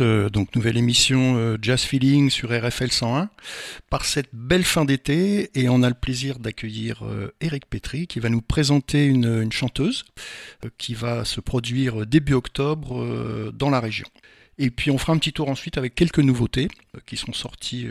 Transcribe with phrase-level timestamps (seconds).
[0.00, 3.28] Euh, donc nouvelle émission euh, Jazz Feeling sur RFL 101.
[3.90, 8.20] Par cette belle fin d'été, et on a le plaisir d'accueillir euh, Eric Petri qui
[8.20, 10.04] va nous présenter une, une chanteuse
[10.78, 14.06] qui va se produire début octobre dans la région.
[14.58, 16.68] Et puis on fera un petit tour ensuite avec quelques nouveautés
[17.06, 17.88] qui sont sorties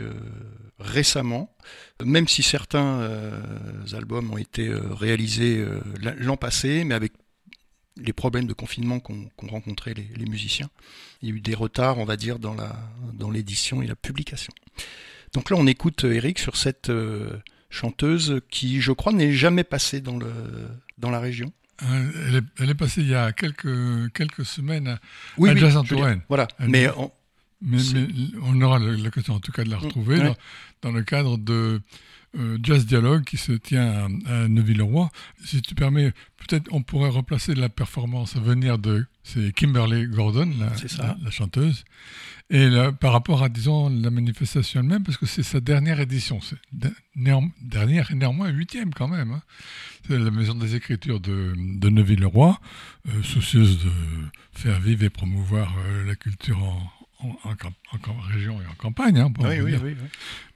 [0.78, 1.54] récemment,
[2.02, 3.08] même si certains
[3.92, 5.64] albums ont été réalisés
[6.18, 7.12] l'an passé, mais avec
[7.96, 10.68] les problèmes de confinement qu'ont rencontré les, musiciens.
[11.22, 12.76] Il y a eu des retards, on va dire, dans la
[13.12, 14.52] dans l'édition et la publication.
[15.32, 17.38] Donc là, on écoute euh, Eric sur cette euh,
[17.70, 20.32] chanteuse qui, je crois, n'est jamais passée dans le
[20.98, 21.52] dans la région.
[21.82, 25.00] Euh, elle, est, passée il y a quelques quelques semaines à,
[25.38, 25.76] oui, à Jazz
[26.28, 27.10] Voilà, mais on,
[27.64, 27.78] mais,
[28.42, 30.36] on aura l'occasion en tout cas de la mmh, retrouver dans,
[30.82, 31.80] dans, le cadre de
[32.36, 35.10] euh, Jazz Dialogue qui se tient à, Neuville-le-Roi.
[35.44, 40.52] Si tu permets, peut-être on pourrait replacer la performance à venir de c'est Kimberly Gordon,
[40.58, 40.72] la,
[41.22, 41.84] la, chanteuse,
[42.50, 42.68] et
[43.00, 46.40] par rapport à disons la manifestation elle-même, parce que c'est sa dernière édition,
[47.14, 49.30] dernière et néanmoins huitième quand même.
[49.30, 49.42] Hein.
[50.06, 52.60] C'est la Maison des Écritures de, de Neuville-le-Roi,
[53.08, 53.90] euh, soucieuse de
[54.52, 56.92] faire vivre et promouvoir euh, la culture en,
[57.44, 59.96] en, région et en campagne, hein, oui, oui, oui,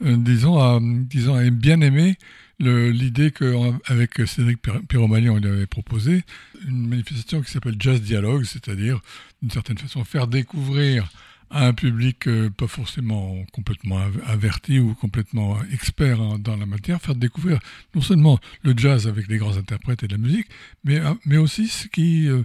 [0.05, 2.17] euh, disons, a, disons, a bien aimé
[2.61, 6.25] l'idée qu'avec Cédric Piromani, on lui avait proposé
[6.67, 9.01] une manifestation qui s'appelle Jazz Dialogue, c'est-à-dire,
[9.43, 11.09] d'une certaine façon, faire découvrir
[11.51, 17.15] à un public euh, pas forcément complètement averti ou complètement expert dans la matière, faire
[17.15, 17.59] découvrir
[17.95, 20.47] non seulement le jazz avec les grands interprètes et la musique,
[20.85, 22.43] mais, euh, mais aussi ce qui euh,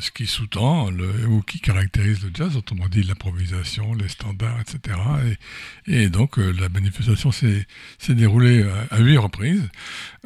[0.00, 0.90] ce qui sous-tend
[1.28, 4.98] ou qui caractérise le jazz, autrement dit l'improvisation, les standards, etc.
[5.86, 7.66] Et, donc euh, la manifestation s'est
[8.08, 9.68] déroulée à, huit reprises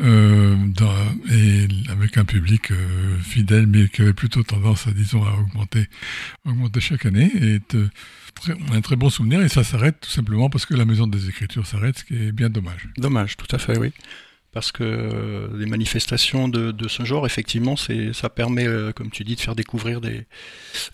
[0.00, 0.56] euh,
[1.30, 2.72] et avec un public
[3.22, 5.86] fidèle, mais qui avait plutôt tendance, à, disons, à augmenter,
[6.44, 7.30] augmenter chaque année.
[7.36, 7.60] Et
[8.72, 11.66] un très bon souvenir et ça s'arrête tout simplement parce que la maison des écritures
[11.66, 12.88] s'arrête, ce qui est bien dommage.
[12.96, 13.92] Dommage, tout à fait, oui
[14.56, 19.22] parce que euh, les manifestations de, ce genre, effectivement, c'est, ça permet, euh, comme tu
[19.22, 20.24] dis, de faire découvrir des,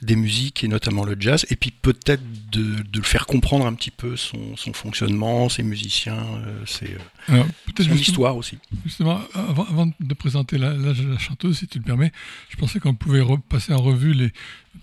[0.03, 3.93] des musiques et notamment le jazz, et puis peut-être de, le faire comprendre un petit
[3.93, 6.97] peu son, fonctionnement, ses musiciens, euh, ses,
[7.29, 8.59] son histoire aussi.
[8.85, 10.75] Justement, avant, de présenter la,
[11.19, 12.11] chanteuse, si tu le permets,
[12.49, 14.33] je pensais qu'on pouvait repasser en revue les,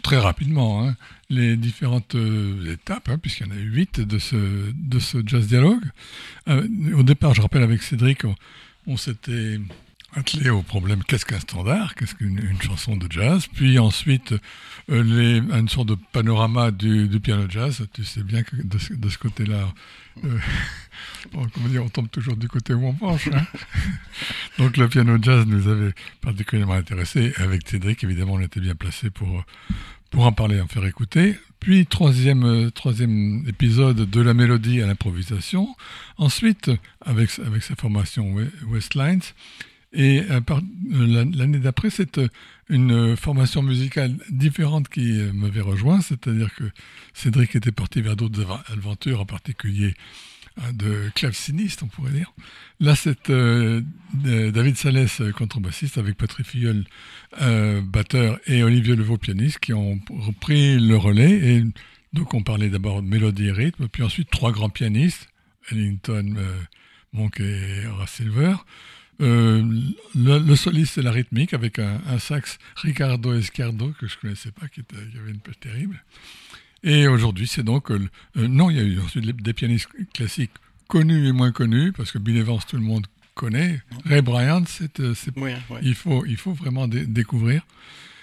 [0.04, 0.96] très rapidement hein,
[1.30, 2.16] les différentes
[2.66, 4.38] étapes, hein, puisqu'il y en a eu huit de ce,
[4.74, 5.84] de ce jazz dialogue.
[6.48, 8.36] au départ, je rappelle avec Cédric, on
[8.98, 9.60] s'était
[10.16, 14.34] attelé au problème qu'est-ce qu'un standard, qu'est-ce qu'une chanson de jazz, puis ensuite
[14.90, 17.86] euh, une sorte de panorama du, piano jazz.
[17.94, 19.72] Tu sais bien que de, ce côté-là,
[20.24, 20.40] euh,
[21.36, 23.28] on tombe toujours du côté où on penche.
[23.28, 23.46] Hein.
[24.58, 27.34] Donc le piano jazz nous avait particulièrement intéressé.
[27.38, 29.44] Avec Cédric, évidemment, on était bien placé pour,
[30.10, 31.36] pour en parler, en faire écouter.
[31.60, 35.76] Puis troisième, euh, troisième épisode de la mélodie à l'improvisation.
[36.18, 36.72] Ensuite,
[37.02, 38.34] avec, avec sa formation
[38.68, 39.22] Westlines.
[39.92, 42.22] Et euh, euh, l'année d'après, c'est
[42.70, 46.66] une formation musicale différente qui m'avait rejoint, c'est-à-dire que
[47.14, 49.96] Cédric était parti vers d'autres aventures, en particulier
[50.74, 52.34] de claveciniste, on pourrait dire.
[52.80, 53.82] Là, c'est euh,
[54.14, 56.86] David Salès, euh, contrebassiste, avec Patrick Filleul,
[57.42, 61.32] euh, batteur, et Olivier Levaux, pianiste, qui ont repris le relais.
[61.32, 61.64] Et
[62.14, 65.30] donc, on parlait d'abord de mélodie et rythme, puis ensuite trois grands pianistes,
[65.72, 66.36] Ellington,
[67.14, 68.56] Monk et Horace Silver.
[69.20, 74.68] Le, soliste, c'est la rythmique, avec un, sax Ricardo Escardo, que je ne connaissais pas,
[74.68, 76.04] qui, qui avait une pêche terrible.
[76.84, 77.92] Et aujourd'hui, c'est donc...
[77.92, 80.52] Euh, euh, non, il y a eu ensuite des pianistes classiques
[80.88, 83.06] connus et moins connus, parce que Bill Evans, tout le monde
[83.36, 83.82] connaît.
[84.06, 85.14] Ray Bryant, c'est, euh,
[85.82, 87.66] il, faut, il faut vraiment découvrir.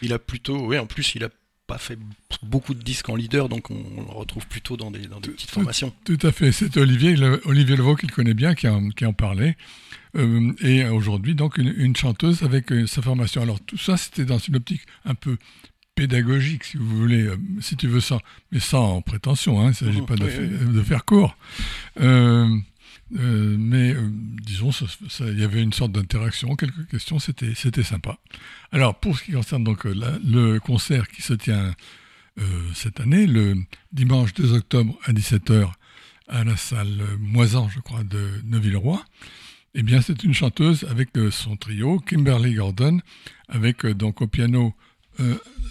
[0.03, 0.67] Il a plutôt...
[0.67, 1.29] Oui, en plus, il a
[1.67, 1.99] pas fait
[2.43, 5.93] beaucoup de disques en leader, donc on, le retrouve plutôt dans des, petites formations.
[6.05, 6.53] Tout à fait.
[6.53, 9.57] C'est Olivier, Olivier Levaux qui le connaît bien, qui en, qui en parlait.
[10.17, 13.43] Euh, et aujourd'hui, donc, une, chanteuse avec euh, sa formation.
[13.43, 15.37] Alors, tout ça, c'était dans une optique un peu
[15.97, 18.19] pédagogique, si vous voulez, euh, si tu veux ça,
[18.53, 21.37] mais sans prétention, hein, il ne s'agit mmh, pas de, faire court.
[23.11, 23.97] mais
[24.43, 24.71] disons,
[25.21, 28.19] il y avait une sorte d'interaction, quelques questions, c'était, c'était sympa.
[28.71, 31.75] Alors, pour ce qui concerne donc le concert qui se tient
[32.75, 33.57] cette année, le
[33.93, 35.73] dimanche 2 octobre à 17h
[36.29, 39.03] à la salle Moisan, je crois, de Neuville-Roi,
[39.79, 43.01] eh bien, c'est une chanteuse avec euh, son trio, Kimberly Gordon,
[43.47, 44.86] avec euh, donc au piano euh,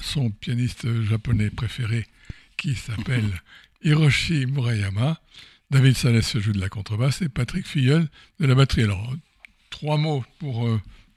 [0.01, 2.05] son pianiste japonais préféré
[2.57, 3.29] qui s'appelle
[3.83, 5.19] Hiroshi Murayama.
[5.71, 8.07] David Salès joue de la contrebasse et Patrick Filleul
[8.39, 8.83] de la batterie.
[8.83, 9.13] Alors,
[9.69, 10.69] trois mots pour,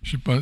[0.03, 0.41] je sais pas,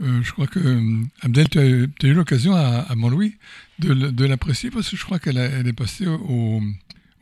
[0.00, 0.80] je crois que
[1.20, 3.36] Abdel, tu as, eu l'occasion à, à Montlouis
[3.78, 6.62] de, l'apprécier parce que je crois qu'elle est passée au,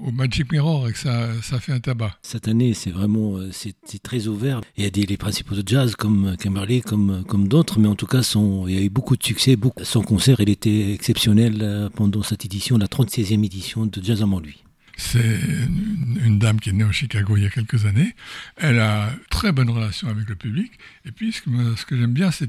[0.03, 2.13] au Magic Mirror et que ça, ça fait un tabac.
[2.23, 4.61] Cette année, c'est vraiment euh, c'est très ouvert.
[4.77, 7.95] Il y a des, les principaux de jazz comme Kimberly, comme, comme d'autres, mais en
[7.95, 9.57] tout cas, son, il y a eu beaucoup de succès.
[9.57, 14.23] Beaucoup, son concert, il était exceptionnel euh, pendant cette édition, la 36e édition de Jazz
[14.23, 14.63] à Montluy.
[14.97, 15.41] C'est
[16.25, 18.15] une, dame qui est née au Chicago il y a quelques années.
[18.57, 20.73] Elle a très bonne relation avec le public.
[21.07, 22.47] Et puis, ce que, ce que j'aime bien, c'est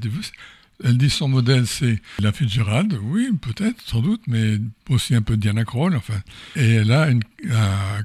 [0.82, 5.36] elle dit son modèle, c'est la Fitzgerald, oui, peut-être, sans doute, mais aussi un peu
[5.36, 6.20] Diana Krall, enfin.
[6.56, 7.08] Et elle a,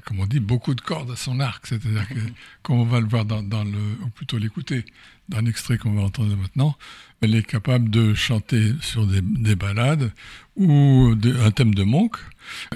[0.04, 2.20] comme on dit, beaucoup de cordes à son arc, c'est-à-dire que,
[2.62, 4.84] comme on va le voir dans, le, ou plutôt l'écouter
[5.28, 6.76] dans l'extrait qu'on va entendre maintenant,
[7.20, 10.12] elle est capable de chanter sur des, des ballades
[10.56, 12.16] ou un thème de Monk,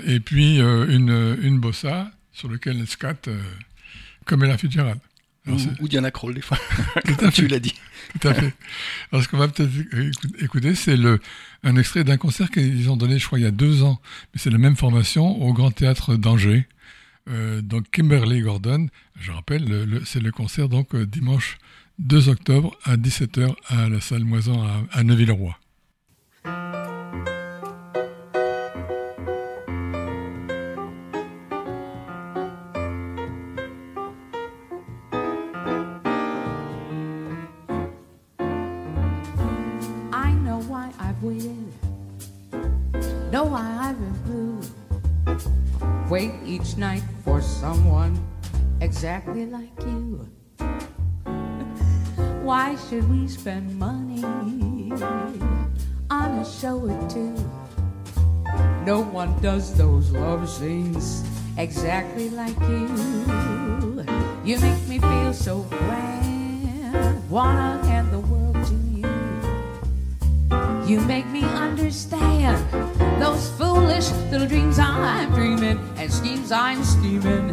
[0.04, 3.40] et puis euh, une, une bossa sur lequel elle scatte, euh,
[4.24, 4.56] comme elle a.
[5.46, 6.58] ou, Diana Krall, des fois.
[7.32, 7.74] tu l'as dit.
[8.20, 8.54] Tout à fait.
[9.12, 9.70] Alors, ce qu'on va peut-être
[10.42, 11.20] écouter, c'est le,
[11.62, 14.00] un extrait d'un concert qu'ils ont donné, je crois, il y a deux ans.
[14.32, 16.66] Mais c'est la même formation au Grand Théâtre d'Angers.
[17.28, 18.88] Euh, donc, Kimberly Gordon,
[19.20, 21.58] je rappelle, c'est le concert donc euh, dimanche
[21.98, 25.58] 2 octobre à 17h à la salle Moison à, à Neuville-le-Roi.
[59.44, 61.22] Does those love scenes
[61.58, 62.88] exactly like you.
[64.42, 69.04] You make me feel so grand, wanna hand the world to you.
[70.88, 72.56] You make me understand
[73.20, 77.52] those foolish little dreams I'm dreaming and schemes I'm scheming.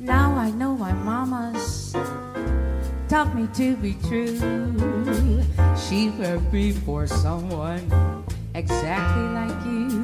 [0.00, 1.92] Now I know my mama's
[3.10, 4.38] taught me to be true.
[5.76, 8.24] She prepared me for someone
[8.54, 10.03] exactly like you.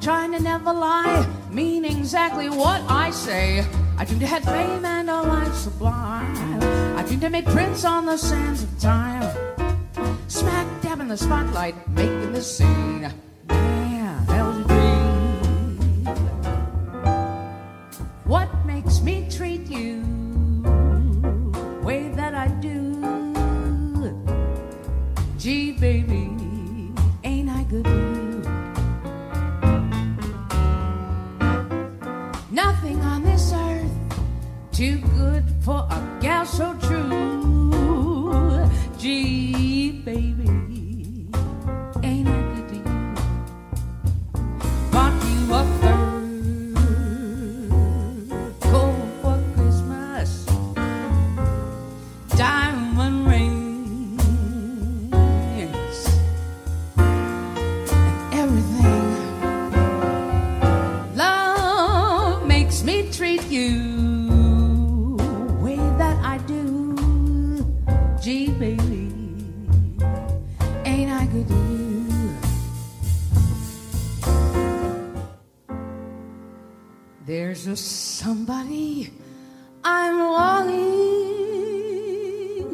[0.00, 1.26] Trying to never lie.
[1.50, 3.66] Mean exactly what I say.
[3.96, 6.62] I dreamed I had fame and a life sublime.
[6.96, 9.22] I dreamed I made prints on the sands of time.
[10.28, 13.10] Smack dab in the spotlight, making the scene.
[13.50, 16.04] Yeah, that was a dream.
[18.24, 19.97] What makes me treat you
[34.78, 38.64] too good for a gal so true.
[38.96, 39.67] Gee,
[77.48, 79.10] There's a somebody
[79.82, 80.76] I'm longing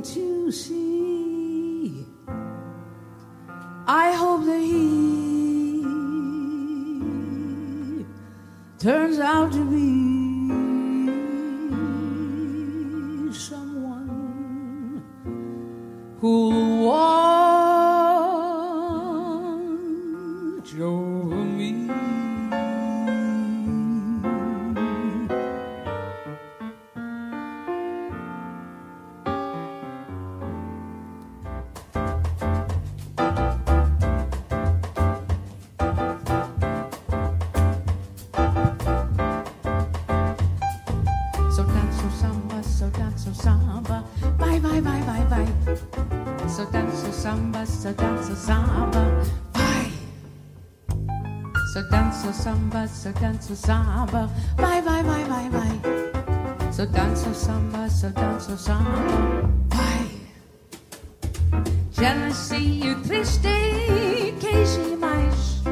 [0.02, 2.04] to see.
[3.86, 5.84] I hope that he
[8.80, 10.48] turns out to be
[13.32, 15.04] someone
[16.20, 16.63] who'll
[52.44, 54.28] samba, so dance danzo samba.
[54.58, 55.80] Vai, vai, vai, vai, vai.
[56.70, 58.90] So dance danzo samba, so dance danzo samba.
[59.70, 60.10] Vai.
[61.92, 63.48] Jealousy, o triste
[64.40, 65.62] queijo mais.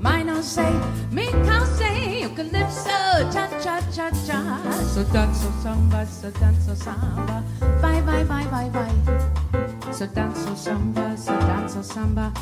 [0.00, 0.72] Mas não sei,
[1.10, 2.88] me cansei, o calypso,
[3.30, 4.40] cha, cha, cha, cha.
[4.94, 7.44] So dance danzo samba, so dance danzo samba.
[7.82, 8.92] Vai, vai, vai, vai, vai.
[9.92, 12.32] So dance danzo samba, so dance danzo samba.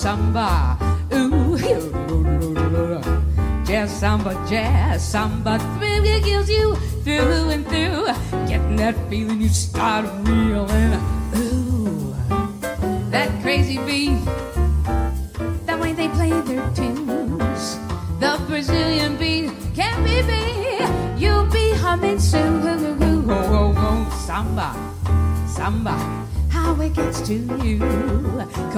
[0.00, 0.78] Samba.
[1.12, 1.58] Ooh,
[3.66, 5.58] jazz samba, jazz samba.
[5.76, 8.06] Thrill gives you through and through.
[8.48, 10.06] Getting that feeling you start.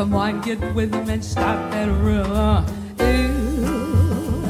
[0.03, 2.67] Come on, get with them and stop that rumor.
[3.01, 4.43] Ooh.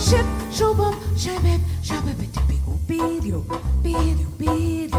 [0.00, 3.44] Ship, shobop, shabab, shabab, bidu, bidu,
[3.84, 4.96] bidu, bidu.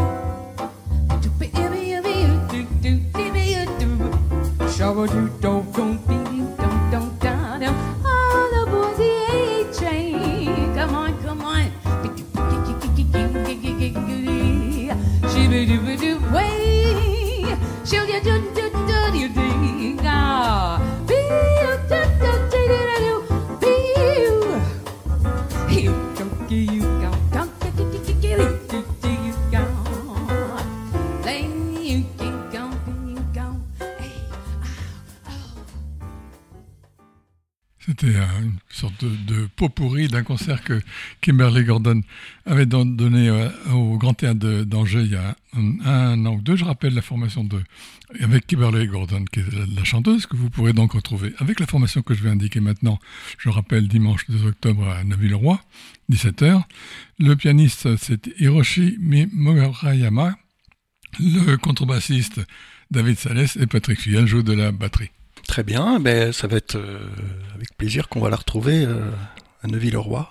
[4.70, 5.28] Shabu, do,
[40.20, 40.80] d'un concert que
[41.20, 42.02] Kimberly Gordon
[42.46, 46.56] avait don- donné euh, au Grand Théâtre d'Angers il y a un, an ou deux.
[46.56, 47.62] Je rappelle la formation de
[48.20, 49.44] avec Kimberly Gordon, qui est
[49.76, 52.98] la, chanteuse, que vous pourrez donc retrouver avec la formation que je vais indiquer maintenant.
[53.38, 55.60] Je rappelle dimanche 2 octobre à Naville-Roi,
[56.10, 56.62] 17h.
[57.18, 60.36] Le pianiste, c'est Hiroshi Murayama.
[61.18, 62.40] Le contrebassiste,
[62.90, 65.10] David Salès et Patrick Fillon jouent de la batterie.
[65.46, 67.00] Très bien, ben, ça va être euh,
[67.54, 69.10] avec plaisir qu'on va la retrouver euh,
[69.62, 70.30] à Neuville-le-Roi.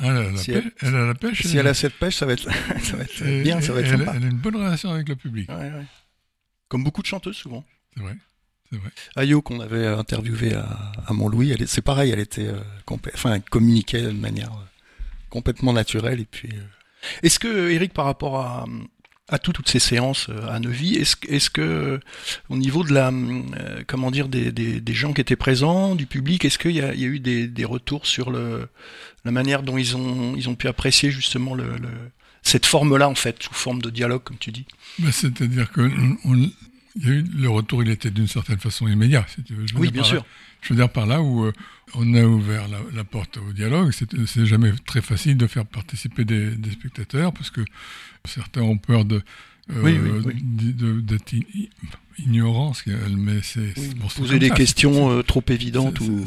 [0.00, 1.46] Elle a la, Si pê- elle- elle a la pêche.
[1.46, 2.42] Si elle a cette pêche, ça va être,
[2.82, 4.12] ça va être Et- bien, ça va être elle, sympa.
[4.16, 5.48] elle a une bonne relation avec le public.
[5.48, 5.84] Ouais, ouais.
[6.68, 7.64] Comme beaucoup de chanteuses souvent.
[7.96, 8.16] C'est vrai.
[9.16, 10.66] Ayo qu'on avait interviewé à,
[11.06, 12.58] à Montlouis, c'est pareil, elle était, euh,
[13.14, 14.64] enfin, elle communiquait de manière euh,
[15.30, 16.18] complètement naturelle.
[16.18, 16.60] Et puis, euh,
[17.22, 18.66] est-ce que Eric, par rapport à,
[19.28, 21.16] à tout- toutes ces séances euh, à Neuvy, est-ce,
[21.50, 22.00] que- euh,
[22.50, 26.58] au niveau de la, euh, comment dire, des, gens qui étaient présents, du public, est-ce
[26.58, 28.68] qu'il y a, eu des, retours sur le,
[29.24, 31.56] la manière dont ils ont, pu apprécier justement
[32.42, 34.66] cette forme-là en fait, sous forme de dialogue, comme tu dis?
[34.98, 35.90] Bah, C'est-à-dire que
[36.96, 39.26] il y a eu, le retour, il était d'une certaine façon immédiat.
[39.28, 39.66] Si tu veux.
[39.66, 40.26] Je veux Oui, bien par là- sûr.
[40.62, 41.52] je veux dire par là où euh,
[41.94, 43.90] on a ouvert la, la porte au dialogue.
[44.26, 47.62] C'est jamais très facile de faire participer des, des spectateurs parce que
[48.24, 49.22] certains ont peur de
[49.68, 50.34] Oui, oui, oui.
[50.42, 51.70] de- d'être i- i-
[52.18, 54.54] ignorants, ce qui- mais c'est c'est- bon, c'est Poser des ça.
[54.54, 56.24] questions euh, trop évidentes C'est- ou.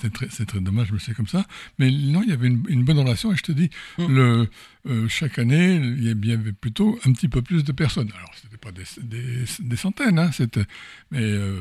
[0.00, 1.46] c'est- très, c'est très dommage, mais c'est comme ça.
[1.78, 4.48] Mais non, il y avait une, une bonne relation et je te dis, le,
[4.88, 8.10] euh, chaque année, il y avait- plutôt un petit peu plus de personnes.
[8.16, 10.64] Alors, c'était pas des, des, des centaines, hein, c'était,
[11.10, 11.60] mais euh,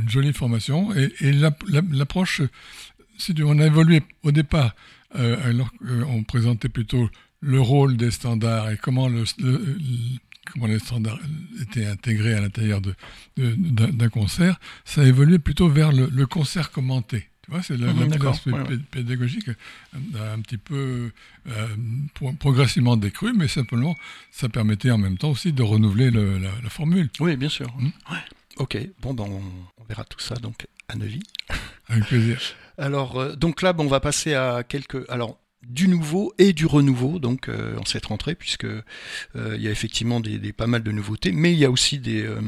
[0.00, 2.40] une jolie formation et, et la- la- l'approche,
[3.18, 4.74] si tu- on a évolué au départ,
[5.16, 9.78] euh, alors qu'on présentait plutôt le rôle des standards et comment le, le- le-
[10.50, 11.20] comment les standards
[11.60, 12.94] étaient intégrés à l'intérieur de,
[13.36, 17.28] de- d'un concert, ça a évolué plutôt vers le, le concert commenté.
[17.44, 18.52] Tu vois, c'est l'aspect
[18.92, 19.48] pédagogique
[19.92, 21.10] un, petit peu
[22.38, 23.96] progressivement décru, mais simplement,
[24.30, 27.10] ça permettait en même temps aussi de renouveler la, formule.
[27.18, 27.66] Oui, bien sûr.
[27.78, 27.90] Hmm
[28.58, 31.20] ok, bon, ben, on, verra tout ça donc à Neuvy.
[31.88, 32.40] Avec plaisir.
[32.78, 35.08] Alors, donc là, on va passer à quelques.
[35.10, 35.38] Alors,
[35.68, 38.82] du nouveau et du renouveau donc euh, en cette rentrée puisque euh,
[39.34, 42.22] il y a effectivement des, pas mal de nouveautés mais il y a aussi des
[42.22, 42.40] euh,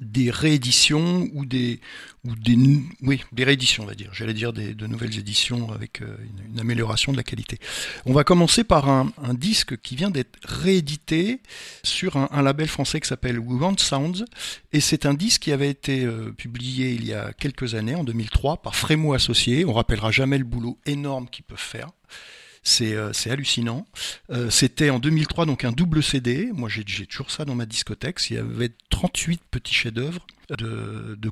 [0.00, 1.80] des rééditions ou des
[2.24, 2.56] ou des
[3.02, 4.10] oui des rééditions on va dire.
[4.12, 7.58] J'allais dire des, de nouvelles éditions avec une, amélioration de la qualité.
[8.06, 11.40] On va commencer par un, disque qui vient d'être réédité
[11.82, 14.24] sur un, label français qui s'appelle We Want Sounds.
[14.72, 18.62] Et c'est un disque qui avait été publié il y a quelques années en 2003
[18.62, 19.64] par Frémo Associés.
[19.64, 21.88] On rappellera jamais le boulot énorme qu'ils peuvent faire.
[21.88, 23.86] euh, c'est hallucinant.
[24.30, 26.50] Euh, c'était en 2003 donc un double CD.
[26.52, 28.18] Moi j'ai toujours ça dans ma discothèque.
[28.30, 31.30] Il y avait 38 petits chefs-d'œuvre de,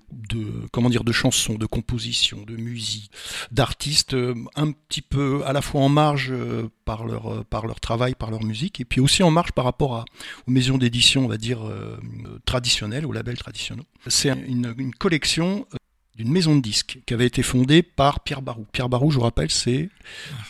[0.70, 3.10] comment dire de chansons, de compositions, de musique,
[3.50, 6.32] d'artistes euh, un petit peu à la fois en marge
[6.84, 9.96] par leur par leur travail, par leur musique, et puis aussi en marge par rapport
[9.96, 10.04] à,
[10.46, 11.60] aux maisons d'édition, on va dire
[12.46, 13.84] traditionnelles, aux labels traditionnels.
[14.06, 15.66] C'est une, une collection
[16.16, 18.66] d'une maison de disques qui avait été fondée par Pierre Barou.
[18.73, 19.88] Pierre Barou, je vous rappelle, c'est...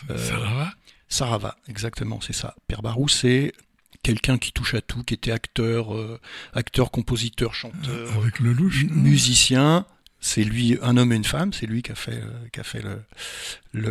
[0.09, 0.73] Euh, Sarava
[1.07, 2.55] Sarava, exactement, c'est ça.
[2.67, 3.53] Pierre Barou, c'est
[4.01, 6.19] quelqu'un qui touche à tout, qui était acteur, euh,
[6.53, 9.85] acteur, compositeur, chanteur, Avec le louche, musicien,
[10.23, 12.63] c'est lui, un homme et une femme, c'est lui qui a fait, euh, qui a
[12.63, 13.03] fait le,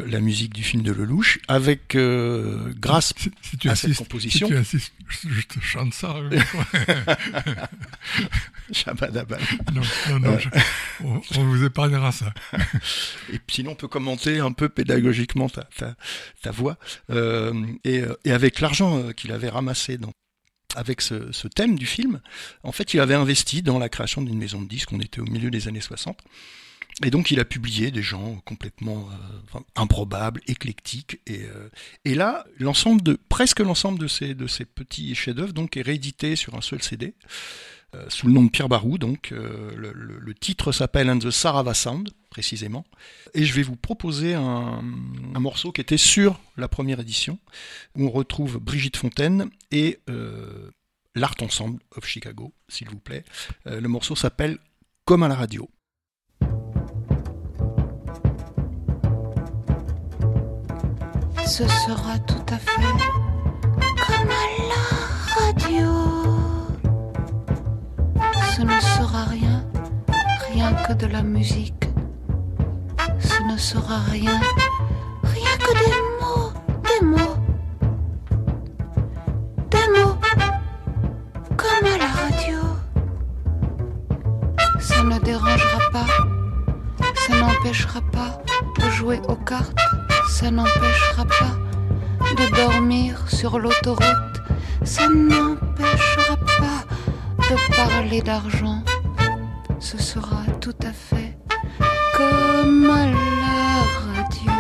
[0.07, 3.13] la musique du film de Lelouch, avec, euh, grâce
[3.43, 4.47] si, tu à cette composition.
[4.47, 4.95] Si tu insistes,
[5.29, 6.17] je te chante ça.
[8.73, 9.43] Shabadabal.
[9.75, 10.39] Non, non, non,
[11.37, 12.33] on, vous épargnera ça.
[13.31, 15.95] et sinon, on peut commenter un peu pédagogiquement ta, ta,
[16.41, 16.79] ta voix.
[17.11, 17.53] Euh,
[17.85, 20.13] et, et, avec l'argent qu'il avait ramassé dans
[20.77, 22.21] avec ce, thème du film,
[22.63, 24.93] en fait, il avait investi dans la création d'une maison de disques.
[24.93, 26.19] On était au milieu des années 60.
[27.05, 29.09] Et donc, il a publié des gens complètement
[29.55, 31.21] euh, improbables, éclectiques.
[31.27, 31.69] Et, euh,
[32.05, 36.55] et là, l'ensemble de, presque l'ensemble de ces, de ces petits chefs-d'œuvre est réédité sur
[36.55, 37.15] un seul CD.
[37.95, 38.97] Euh, sous le nom de Pierre Barou.
[38.97, 42.87] Donc, euh, le, titre s'appelle And the Sarava Sound, précisément.
[43.35, 44.81] Et je vais vous proposer un,
[45.39, 47.39] morceau qui était sur la première édition,
[47.95, 50.71] où on retrouve Brigitte Fontaine et euh,
[51.15, 53.25] l'Art Ensemble of Chicago, s'il vous plaît.
[53.67, 54.59] le morceau s'appelle
[55.05, 55.69] Comme à la radio.
[61.45, 62.81] Ce sera tout à fait
[64.07, 64.62] comme à
[68.57, 69.65] ce ne sera rien,
[70.53, 71.85] rien que de la musique.
[73.19, 74.39] Ce ne sera rien,
[75.23, 76.53] rien que des mots,
[76.89, 77.37] des mots.
[79.71, 80.17] Des mots,
[81.57, 82.59] comme à la radio.
[84.79, 86.11] Ça ne dérangera pas,
[87.27, 88.43] ça n'empêchera pas
[88.79, 89.79] de jouer aux cartes,
[90.29, 91.55] ça n'empêchera pas
[92.39, 94.37] de dormir sur l'autoroute,
[94.85, 96.92] ça n'empêchera pas
[97.77, 98.83] parler d'argent,
[99.79, 101.37] ce sera tout à fait
[102.17, 103.83] comme à la
[104.15, 104.53] radio.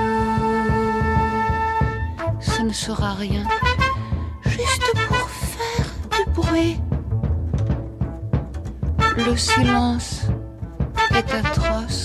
[2.41, 3.45] Ce ne sera rien,
[4.47, 6.81] juste pour faire du bruit.
[9.17, 10.23] Le silence
[11.15, 12.02] est atroce.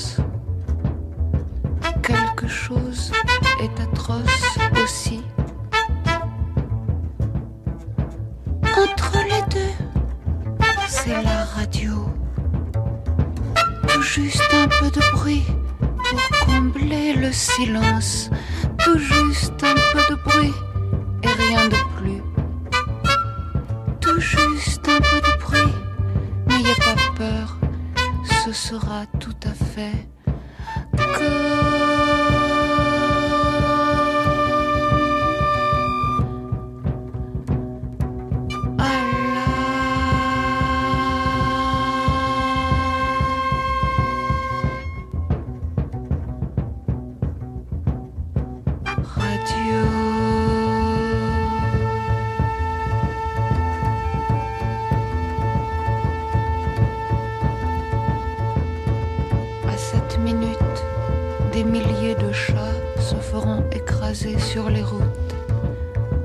[64.39, 65.35] Sur les routes.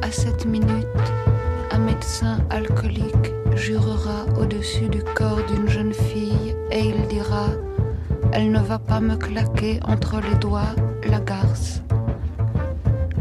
[0.01, 0.87] À cette minute,
[1.70, 7.46] un médecin alcoolique jurera au-dessus du corps d'une jeune fille et il dira
[8.33, 10.75] Elle ne va pas me claquer entre les doigts
[11.09, 11.83] la garce.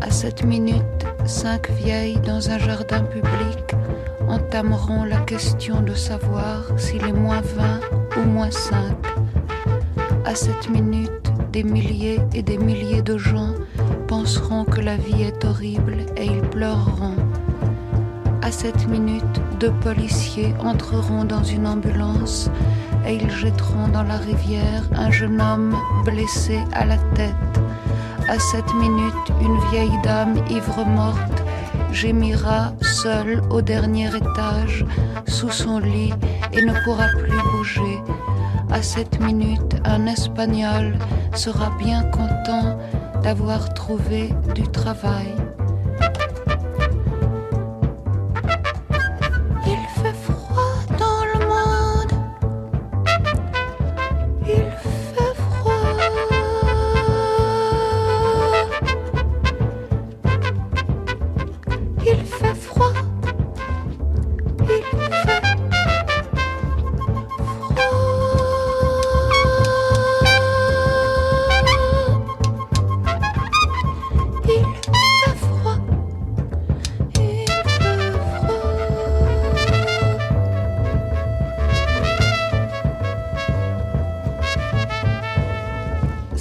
[0.01, 3.75] À cette minute, cinq vieilles dans un jardin public
[4.27, 7.79] entameront la question de savoir s'il est moins 20
[8.17, 9.10] ou moins 5.
[10.31, 13.53] À cette minute, des milliers et des milliers de gens
[14.07, 17.17] penseront que la vie est horrible et ils pleureront.
[18.41, 22.49] À cette minute, deux policiers entreront dans une ambulance
[23.05, 27.59] et ils jetteront dans la rivière un jeune homme blessé à la tête.
[28.29, 31.43] À cette minute, une vieille dame ivre morte
[31.91, 34.85] gémira seule au dernier étage
[35.27, 36.13] sous son lit
[36.53, 38.01] et ne pourra plus bouger.
[38.71, 40.97] À cette minute, un Espagnol
[41.35, 42.79] sera bien content
[43.21, 45.27] d'avoir trouvé du travail.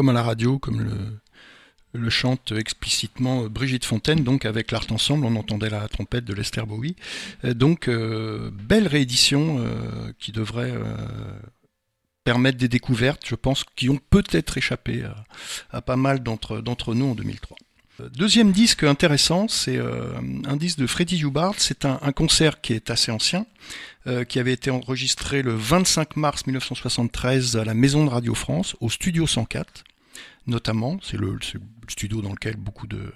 [0.00, 1.20] comme à la radio, comme
[1.92, 6.62] le, chante explicitement Brigitte Fontaine, donc avec l'Art Ensemble, on entendait la trompette de Lester
[6.62, 6.96] Bowie.
[7.44, 10.72] Euh, donc, euh, belle réédition euh, qui devrait
[12.24, 15.04] permettre des découvertes, je pense, qui ont peut-être échappé
[15.70, 17.58] à, pas mal d'entre nous en 2003.
[18.12, 21.54] Deuxième disque intéressant, c'est un disque de Freddie Hubbard.
[21.58, 23.46] C'est un, concert qui est assez ancien,
[24.28, 28.90] qui avait été enregistré le 25 mars 1973 à la Maison de Radio France, au
[28.90, 29.84] Studio 104,
[30.46, 30.98] notamment.
[31.02, 31.38] C'est le,
[31.88, 33.12] studio dans lequel beaucoup de,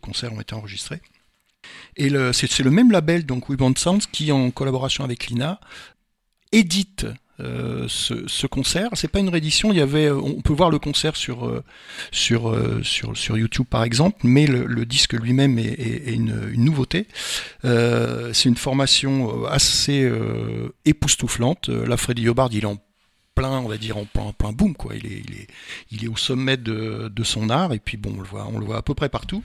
[0.00, 1.00] concerts ont été enregistrés.
[1.96, 5.60] Et c'est le même label, donc We Sounds, qui, en collaboration avec Lina,
[6.52, 7.06] édite
[7.40, 8.90] euh, ce, ce, concert.
[8.94, 9.70] C'est pas une réédition.
[9.70, 11.62] Il y avait, on peut voir le concert sur euh,
[12.10, 16.50] sur euh, sur sur YouTube par exemple, mais le, le disque lui-même est, est, une,
[16.52, 17.06] une, nouveauté.
[17.62, 20.10] c'est une formation assez
[20.84, 21.68] époustouflante.
[21.68, 22.78] La Freddy Hubbard, il est en
[23.38, 24.96] plein, on va dire, en plein, boom, quoi.
[24.96, 25.46] Il est, il est,
[25.92, 28.58] il est au sommet de, de, son art, et puis bon, on le voit, on
[28.58, 29.44] le voit à peu près partout.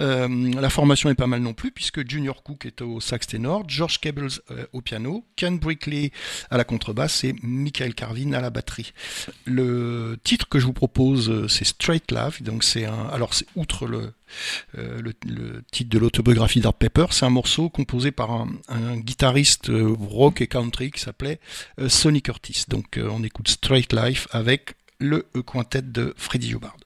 [0.00, 0.28] Euh,
[0.58, 4.00] la formation est pas mal non plus, puisque Junior Cook est au sax ténor, George
[4.00, 6.10] Cables euh, au piano, Ken Brickley
[6.50, 8.94] à la contrebasse et Michael Carvin à la batterie.
[9.44, 13.46] Le titre que je vous propose, euh, c'est Straight Love, donc c'est un, alors c'est
[13.56, 14.14] outre le,
[14.78, 17.06] euh, le, titre de l'autobiographie d'Art Pepper.
[17.10, 21.40] C'est un morceau composé par un, guitariste euh, rock et country qui s'appelait
[21.80, 22.64] euh, Sonny Curtis.
[22.68, 26.76] Donc on écoute Straight Life avec le quintet de Freddie Hubbard.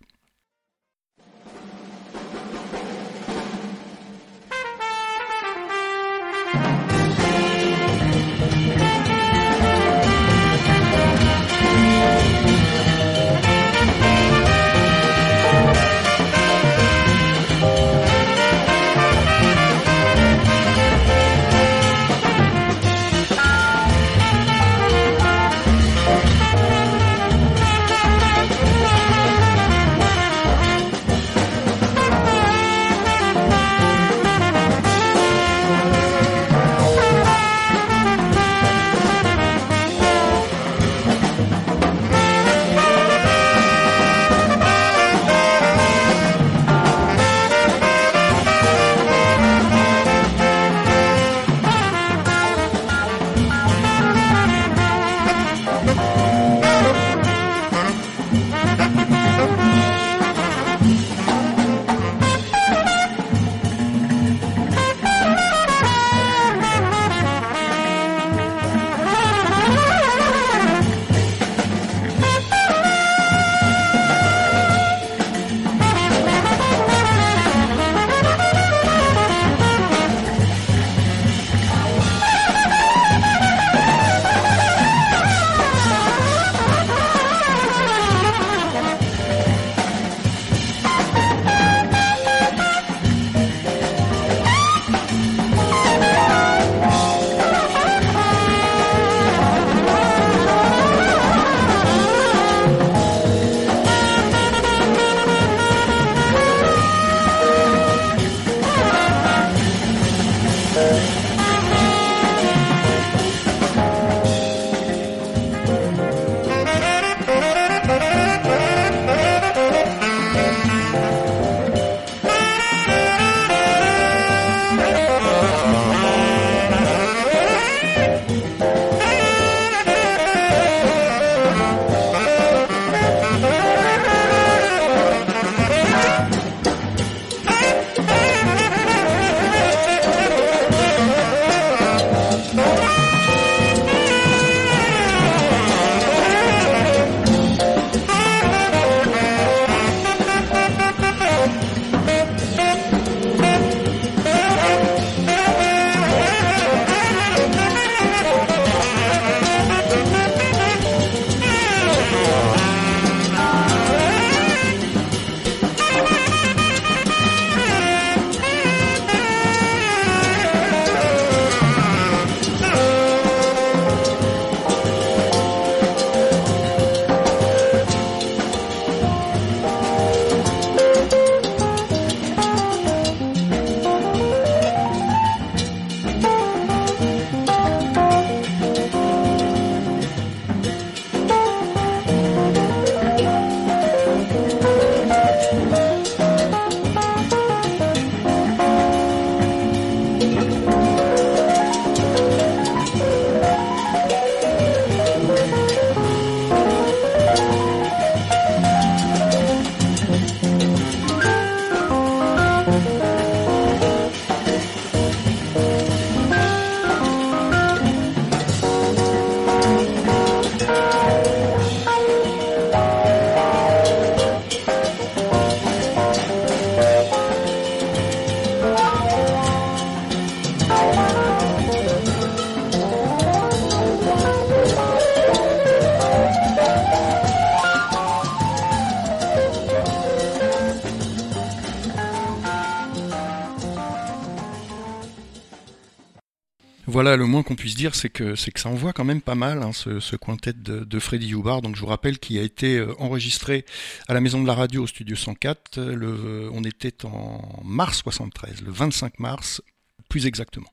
[247.00, 249.36] Voilà, le moins qu'on puisse dire, c'est que c'est que ça envoie quand même pas
[249.36, 251.62] mal hein, ce, quintet de, Freddy Hubbard.
[251.62, 253.64] Donc je vous rappelle qu'il a été euh, enregistré
[254.08, 255.80] à la Maison de la Radio au Studio 104.
[255.80, 259.62] Le, on était en mars 73, le 25 mars
[260.08, 260.70] plus exactement.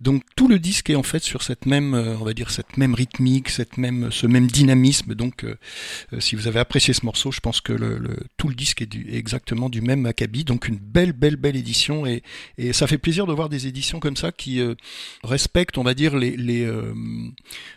[0.00, 2.76] Donc tout le disque est en fait sur cette même, euh, on va dire cette
[2.76, 5.14] même rythmique, cette même, ce même dynamisme.
[5.14, 5.54] Donc euh,
[6.12, 8.00] euh, si vous avez apprécié ce morceau, je pense que le,
[8.36, 10.44] tout le disque est, du, exactement du même acabit.
[10.44, 12.22] Donc une belle, belle, belle édition et,
[12.58, 14.60] et, ça fait plaisir de voir des éditions comme ça qui
[15.22, 16.68] respectent, on va dire les les,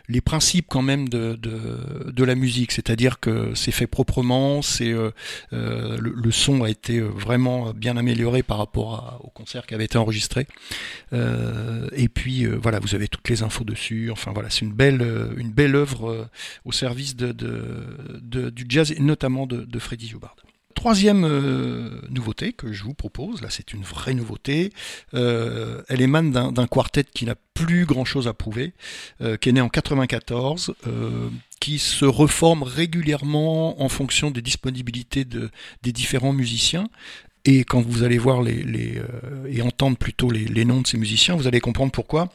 [0.08, 4.90] les principes quand même de de, de la musique, c'est-à-dire que c'est fait proprement, c'est
[4.90, 5.12] le,
[5.52, 9.98] le, son a été vraiment bien amélioré par rapport à, au concert qui avait été
[9.98, 10.46] enregistré.
[11.12, 14.10] Euh, et puis euh, voilà, vous avez toutes les infos dessus.
[14.10, 16.28] Enfin voilà, c'est une belle, euh, une belle œuvre
[16.64, 17.32] au service de,
[18.22, 20.36] du jazz et notamment de, Freddie Hubbard.
[20.74, 21.26] Troisième
[22.08, 24.72] nouveauté que je vous propose, là c'est une vraie nouveauté,
[25.12, 28.74] elle émane d'un quartet qui n'a plus grand chose à prouver,
[29.40, 30.74] qui est né en 94,
[31.60, 35.50] qui se reforme régulièrement en fonction des disponibilités de,
[35.82, 36.88] des différents musiciens.
[37.44, 38.64] Et quand vous allez voir les,
[38.98, 42.28] euh, et entendre plutôt les, noms de ces musiciens, vous allez comprendre pourquoi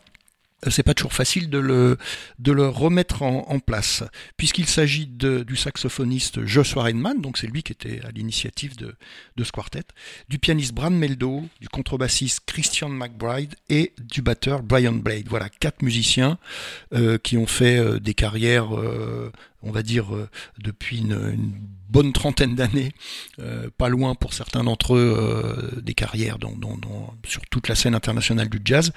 [0.69, 1.97] c'est pas toujours facile de le,
[2.39, 4.03] de le remettre en, en place,
[4.37, 8.95] puisqu'il s'agit du saxophoniste Joshua Redman, donc c'est lui qui était à l'initiative de,
[9.35, 9.83] de ce quartet,
[10.29, 15.27] du pianiste Bran Meldo, du contrebassiste Christian McBride et du batteur Brian Blade.
[15.29, 16.37] Voilà, quatre musiciens
[16.93, 20.07] euh, qui ont fait euh, des carrières, euh, on va dire,
[20.57, 21.53] depuis une, une
[21.89, 22.91] bonne trentaine d'années,
[23.39, 27.69] euh, pas loin pour certains d'entre eux euh, des carrières dans, dans, dans, sur toute
[27.69, 28.91] la scène internationale du jazz,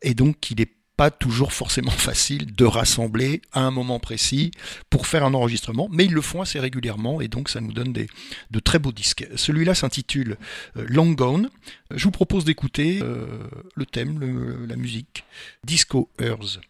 [0.00, 4.50] et donc il n'est pas toujours forcément facile de rassembler à un moment précis
[4.90, 7.92] pour faire un enregistrement, mais ils le font assez régulièrement et donc ça nous donne
[7.92, 8.08] des,
[8.50, 9.26] de très beaux disques.
[9.36, 10.36] Celui-là s'intitule
[10.76, 11.50] euh, Long Gone.
[11.90, 13.26] Je vous propose d'écouter euh,
[13.74, 15.24] le thème, la musique,
[15.64, 16.60] Disco Earth.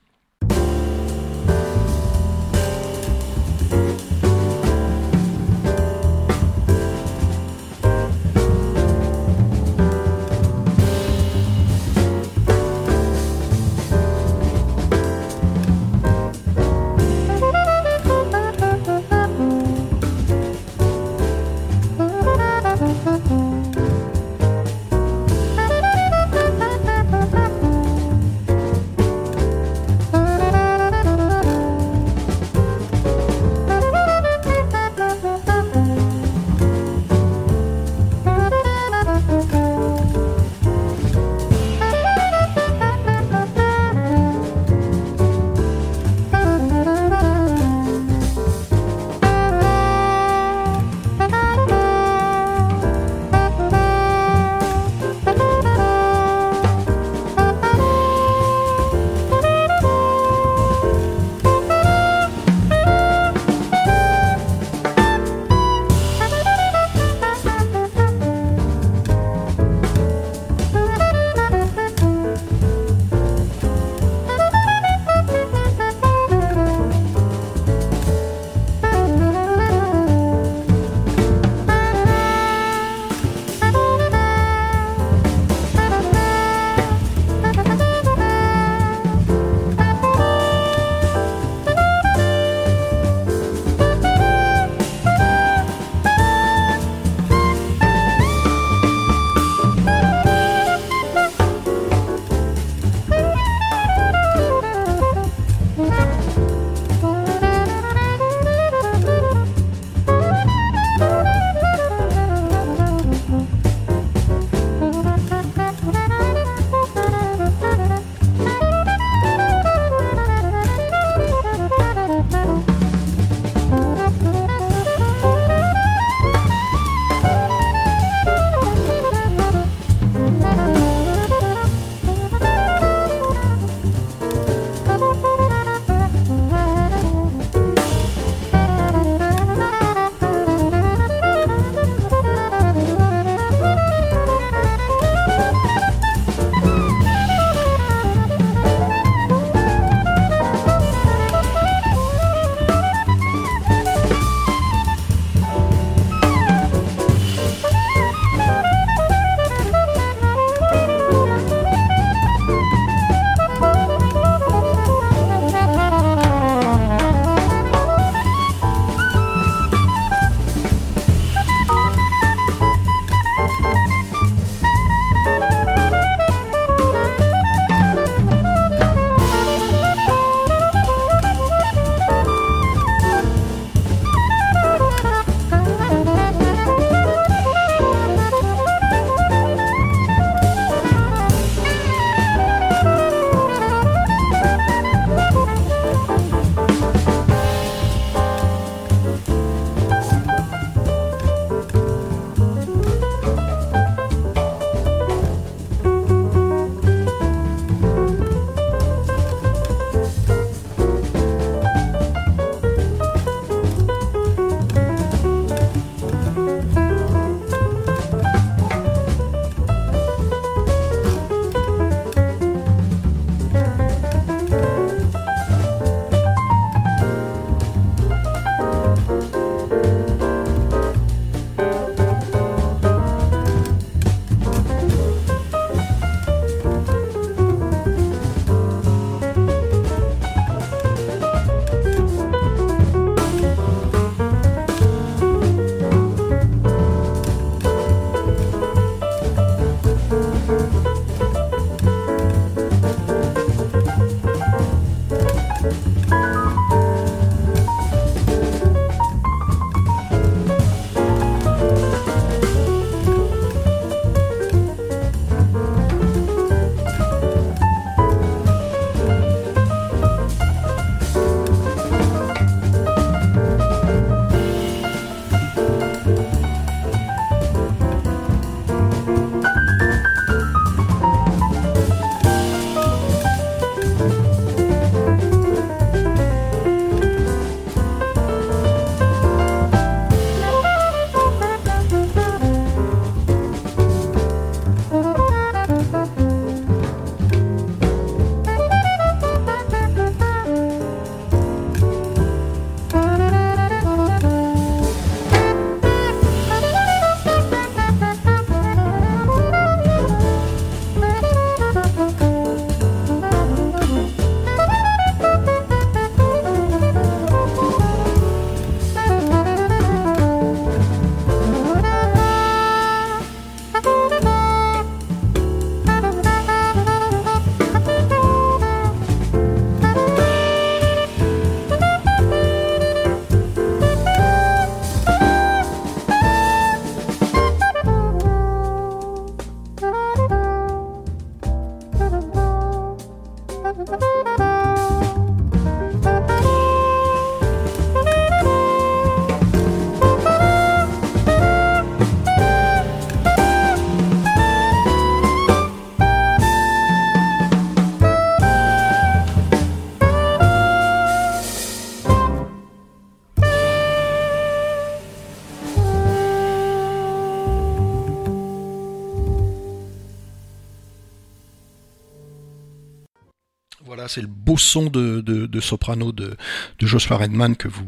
[374.56, 376.36] Son de, soprano de,
[376.78, 377.86] Joshua Redman que vous,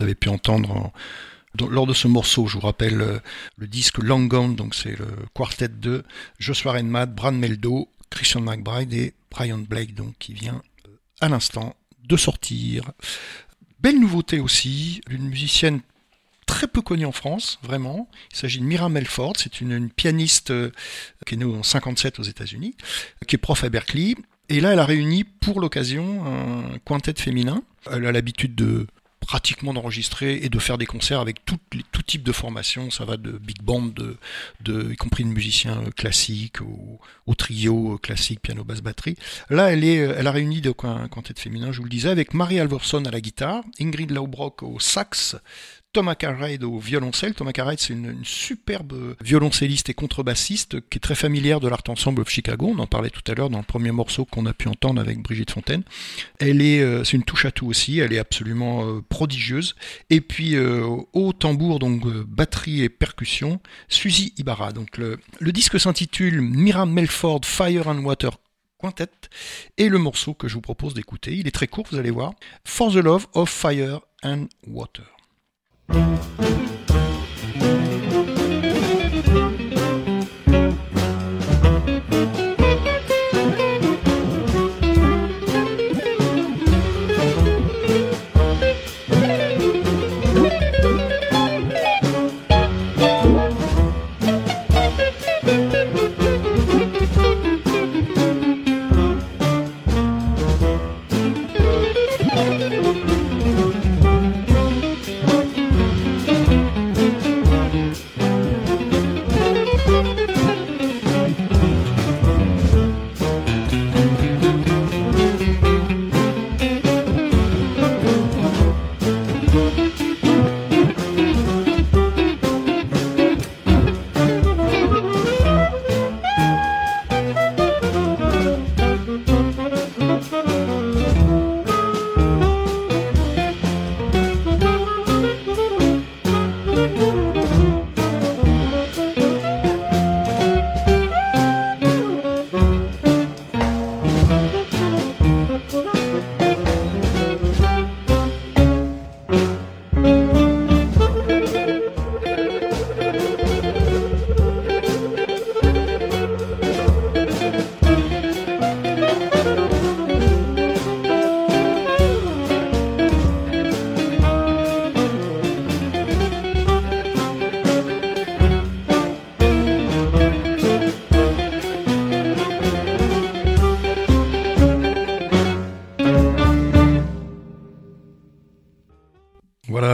[0.00, 0.92] avez pu entendre
[1.70, 2.46] lors de ce morceau.
[2.46, 3.18] Je vous rappelle euh,
[3.56, 6.04] le disque Long Gone, donc c'est le quartet de
[6.38, 10.90] Joshua Redman, Brad Meldo, Christian McBride et Brian Blake, donc qui vient euh,
[11.20, 12.82] à l'instant de sortir.
[13.80, 15.80] Belle nouveauté aussi, une musicienne
[16.46, 18.08] très peu connue en France, vraiment.
[18.32, 20.70] Il s'agit de Mira Melford, c'est une, pianiste euh,
[21.26, 22.74] qui est née en 57 aux États-Unis,
[23.26, 24.14] qui est prof à Berkeley.
[24.48, 27.62] Et là, elle a réuni pour l'occasion un quintet féminin.
[27.90, 28.86] Elle a l'habitude de
[29.26, 31.58] pratiquement d'enregistrer et de faire des concerts avec tout,
[31.90, 32.90] tout type de formation.
[32.90, 33.90] Ça va de big band,
[34.60, 39.16] de, y compris de musiciens classiques, au, trio classique, piano, basse, batterie.
[39.50, 42.34] Là, elle, est, elle a réuni de, un quintet féminin, je vous le disais, avec
[42.34, 45.36] Marie Alverson à la guitare, Ingrid Laubrock au sax,
[45.96, 47.32] Thomas Carride au violoncelle.
[47.32, 52.20] Thomas Carride, c'est une, superbe violoncelliste et contrebassiste qui est très familière de l'Art Ensemble
[52.20, 52.70] of Chicago.
[52.76, 55.22] On en parlait tout à l'heure dans le premier morceau qu'on a pu entendre avec
[55.22, 55.84] Brigitte Fontaine.
[56.38, 57.98] Elle est, euh, c'est une touche à tout aussi.
[57.98, 59.74] Elle est absolument euh, prodigieuse.
[60.10, 64.72] Et puis euh, au tambour, donc batterie et percussion, Suzy Ibarra.
[64.72, 65.18] Donc le,
[65.50, 68.32] disque s'intitule Mira Melford Fire and Water
[68.78, 69.08] Quintet
[69.78, 72.34] et le morceau que je vous propose d'écouter, il est très court, vous allez voir,
[72.66, 75.15] For the Love of Fire and Water.
[75.88, 76.75] Música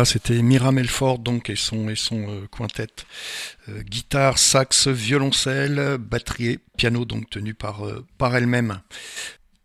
[0.05, 2.89] c'était Mira Melford donc et son et son euh, quintet
[3.69, 8.81] euh, guitare, sax, violoncelle, batterie piano donc tenu par euh, par elle-même.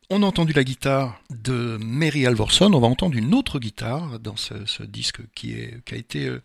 [0.10, 4.38] On a entendu la guitare de Mary Alvorson, on va entendre une autre guitare dans
[4.38, 5.54] ce, disque qui,
[5.92, 6.40] a été euh,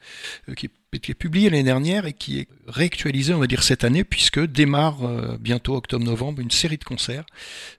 [1.17, 5.39] publié l'année dernière et qui est réactualisé, on va dire, cette année, puisque démarre euh,
[5.39, 7.25] bientôt octobre-novembre une série de concerts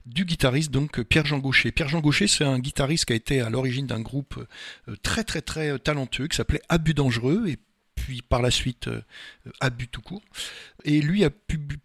[0.06, 1.70] du guitariste donc Pierre-Jean Gaucher.
[1.70, 4.42] Pierre-Jean Gaucher, c'est un guitariste qui a été à l'origine d'un groupe
[4.88, 7.44] euh, très très très talentueux qui s'appelait Abus Dangereux
[8.04, 9.00] puis par la suite euh,
[9.60, 10.20] Abus tout court.
[10.84, 11.30] Et lui a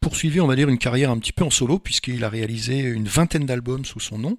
[0.02, 3.08] poursuivi, on va dire, une carrière un petit peu en solo, puisqu'il a réalisé une
[3.08, 4.38] vingtaine d'albums sous son nom,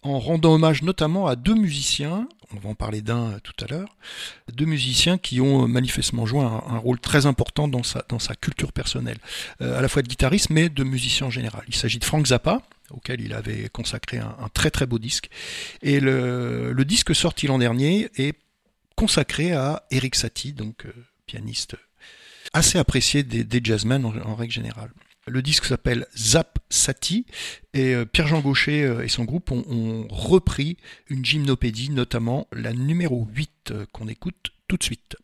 [0.00, 3.94] en rendant hommage notamment à deux musiciens, on va en parler d'un tout à l'heure,
[4.54, 8.72] deux musiciens qui ont manifestement joué un, rôle très important dans sa, dans sa culture
[8.72, 9.18] personnelle,
[9.60, 11.62] euh, à la fois de guitariste, mais de musicien en général.
[11.68, 15.28] Il s'agit de Frank Zappa, auquel il avait consacré un, très très beau disque.
[15.82, 18.34] Et le, le disque sorti l'an dernier est
[18.96, 20.92] consacré à Eric Satie, donc euh,
[21.26, 21.76] pianiste
[22.52, 24.90] assez apprécié des, jazzmen en, règle générale.
[25.26, 27.26] Le disque s'appelle Zap Satie
[27.72, 30.76] et euh, Pierre-Jean Gaucher euh, et son groupe ont, repris
[31.08, 35.16] une gymnopédie, notamment la numéro 8 qu'on écoute tout de suite.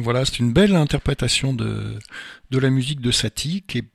[0.00, 1.98] Voilà, c'est une belle interprétation de,
[2.50, 3.88] de la musique de Satie qui est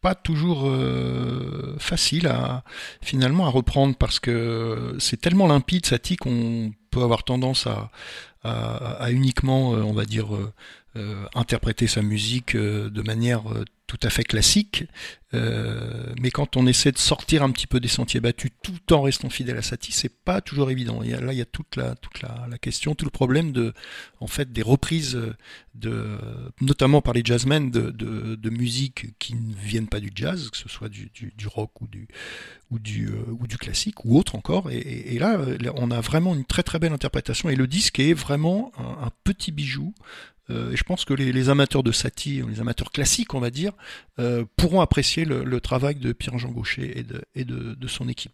[0.00, 2.64] pas toujours euh, facile à
[3.00, 7.90] finalement à reprendre parce que c'est tellement limpide Satie qu'on peut avoir tendance à,
[8.44, 10.52] à, uniquement, euh, on va dire, euh,
[11.34, 13.42] interpréter sa musique de manière
[13.92, 14.84] tout à fait classique,
[15.34, 19.02] euh, mais quand on essaie de sortir un petit peu des sentiers battus tout en
[19.02, 21.02] restant fidèle à Satie, c'est pas toujours évident.
[21.02, 23.74] Là, il y a toute la toute la, la, question, tout le problème de,
[24.20, 25.20] en fait, des reprises
[25.74, 26.18] de,
[26.62, 30.70] notamment par les jazzmen de, de, musique qui ne viennent pas du jazz, que ce
[30.70, 32.08] soit du, du, rock ou du
[32.70, 34.70] ou du euh, ou du classique ou autre encore.
[34.70, 35.38] Et, là,
[35.76, 39.52] on a vraiment une très très belle interprétation et le disque est vraiment un, petit
[39.52, 39.94] bijou
[40.41, 40.41] euh,
[40.72, 43.72] et je pense que les, amateurs de Satie, les amateurs classiques, on va dire,
[44.18, 48.32] euh, pourront apprécier le, travail de Pierre-Jean Gaucher et, de, son équipe.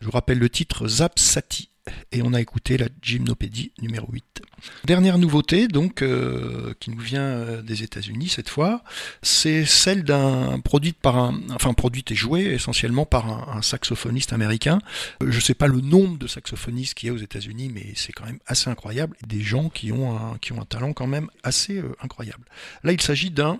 [0.00, 1.70] Je vous rappelle le titre Zap Satie
[2.12, 4.42] et on a écouté la Gymnopédie numéro 8.
[4.84, 8.82] Dernière nouveauté, donc, euh, qui nous vient euh, des États-Unis cette fois,
[9.22, 14.78] c'est celle d'un produit par un, enfin produite et jouée essentiellement par un, saxophoniste américain.
[15.22, 17.92] Euh, je ne sais pas le nombre de saxophonistes qu'il y a aux États-Unis, mais
[17.94, 19.16] c'est quand même assez incroyable.
[19.26, 22.44] Des gens qui ont un, qui ont un talent quand même assez incroyable.
[22.82, 23.58] Là, il s'agit d'un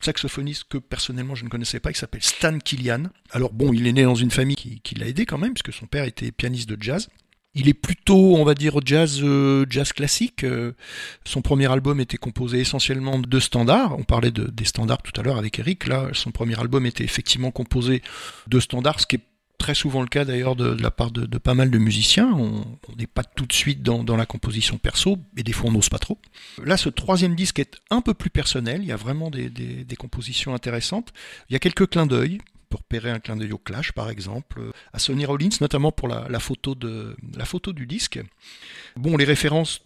[0.00, 3.04] saxophoniste que personnellement je ne connaissais pas, qui s'appelle Stan Killian.
[3.32, 5.72] Alors bon, il est né dans une famille qui, qui l'a aidé quand même, puisque
[5.72, 7.08] son père était pianiste de jazz.
[7.54, 10.44] Il est plutôt, on va dire, jazz, euh, jazz classique.
[10.44, 10.72] Euh,
[11.24, 13.98] son premier album était composé essentiellement de standards.
[13.98, 15.88] On parlait de, des standards tout à l'heure avec Eric.
[15.88, 18.02] Là, son premier album était effectivement composé
[18.46, 19.24] de standards, ce qui est
[19.58, 22.32] très souvent le cas d'ailleurs de, la part de, pas mal de musiciens.
[22.32, 22.64] On
[22.96, 25.98] n'est pas tout de suite dans, la composition perso, et des fois on n'ose pas
[25.98, 26.18] trop.
[26.64, 28.80] Là, ce troisième disque est un peu plus personnel.
[28.82, 31.12] Il y a vraiment des, des compositions intéressantes.
[31.48, 32.38] Il y a quelques clins d'œil
[32.70, 34.62] pour repérer un clin d'œil au Clash par exemple,
[34.92, 38.20] à Sonny Rollins notamment pour la, photo du disque.
[38.96, 39.82] Bon, les références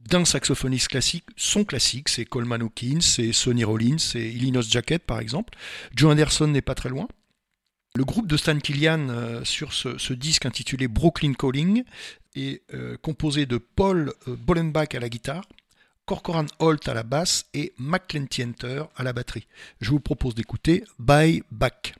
[0.00, 5.20] d'un saxophoniste classique sont classiques, c'est Coleman Hawkins, c'est Sonny Rollins, c'est Illinois Jacket par
[5.20, 5.52] exemple.
[5.94, 7.06] Joe Anderson n'est pas très loin.
[7.94, 11.84] Le groupe de Stan Killian euh, sur ce, disque intitulé Brooklyn Calling
[12.34, 15.44] est euh, composé de Paul euh, Bollenbach à la guitare,
[16.06, 19.46] Corcoran Holt à la basse et McClenty Enter à la batterie.
[19.82, 21.94] Je vous propose d'écouter Bye Back.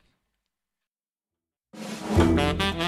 [1.75, 2.82] Música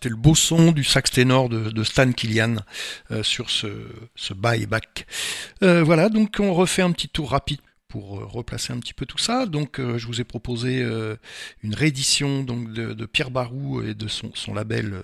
[0.00, 2.56] c'était le beau son du sax ténor de, Stan Killian
[3.10, 3.66] euh, sur ce,
[4.16, 5.06] ce et back.
[5.62, 9.04] Euh, voilà, donc on refait un petit tour rapide pour euh, replacer un petit peu
[9.04, 9.44] tout ça.
[9.44, 11.16] Donc, euh, je vous ai proposé euh,
[11.62, 15.02] une réédition donc de, Pierre Barou et de son, label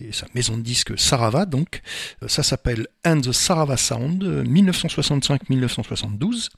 [0.00, 1.44] et sa maison de disques Sarava.
[1.44, 1.82] Donc,
[2.26, 6.48] ça s'appelle And the Sarava Sound 1965-1972.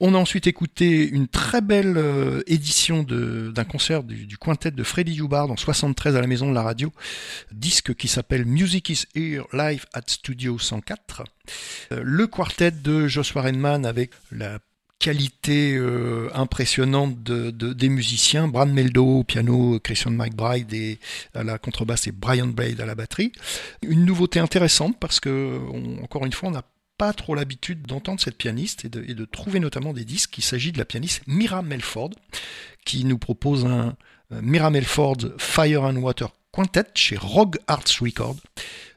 [0.00, 5.50] On a ensuite écouté une très belle édition d'un concert du, quintet de Freddie Hubbard
[5.50, 6.92] en 73 à la maison de la radio,
[7.52, 11.24] disque qui s'appelle Music is Here Live at Studio 104.
[11.90, 14.58] Le quartet de Joshua Redman avec la
[14.98, 18.48] qualité euh, impressionnante de, des musiciens.
[18.48, 20.98] Brad Meldo au piano, Christian McBride
[21.34, 23.32] à la contrebasse et Brian Blade à la batterie.
[23.82, 25.60] Une nouveauté intéressante parce que,
[26.02, 26.64] encore une fois, on n'a
[26.96, 30.36] pas trop l'habitude d'entendre cette pianiste et de, et de, trouver notamment des disques.
[30.38, 32.10] Il s'agit de la pianiste Mira Melford
[32.84, 33.94] qui nous propose un
[34.30, 36.28] Mira Melford Fire and Water
[36.94, 38.36] Chez Rogue Arts Records.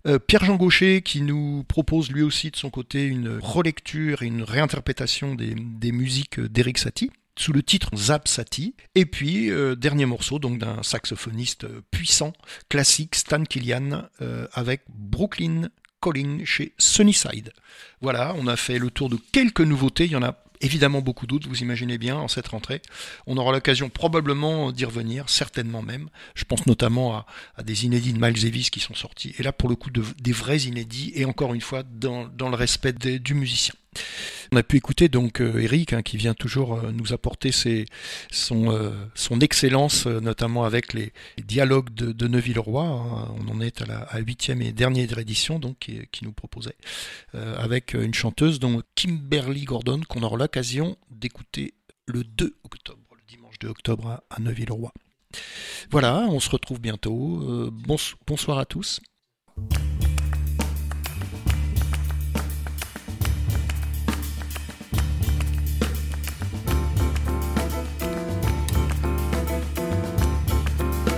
[0.07, 4.41] Euh, Pierre-Jean Gaucher qui nous propose lui aussi de son côté une relecture et une
[4.41, 8.74] réinterprétation des, musiques d'Eric Satie sous le titre Zap Satie.
[8.95, 12.34] Et puis, euh, dernier morceau donc d'un saxophoniste puissant,
[12.68, 15.70] classique, Stan Killian, euh, avec Brooklyn
[16.01, 17.53] Calling chez Sunnyside.
[18.01, 21.28] Voilà, on a fait le tour de quelques nouveautés, il y en a évidemment beaucoup
[21.28, 22.82] d'autres, vous imaginez bien, en cette rentrée.
[23.28, 26.09] On aura l'occasion probablement d'y revenir, certainement même.
[26.36, 27.26] Je pense notamment
[27.57, 30.32] à, des inédits de Miles Davis qui sont sortis, et là pour le coup des
[30.32, 33.74] vrais inédits, et encore une fois dans, le respect du musicien.
[34.54, 38.72] On a pu écouter donc euh, Eric hein, qui vient toujours euh, nous apporter son,
[38.72, 42.84] euh, son excellence, notamment avec les, dialogues de, de Neuville-Roi.
[42.84, 43.34] Hein.
[43.39, 46.76] On en est à la huitième et dernière édition donc qui, nous proposait
[47.34, 51.74] avec une chanteuse donc Kimberly Gordon qu'on aura l'occasion d'écouter
[52.06, 54.92] le 2 octobre, le dimanche 2 octobre à, Neuville-Roi.
[55.89, 57.72] Voilà, on se retrouve bientôt.
[58.28, 59.00] bonsoir à tous.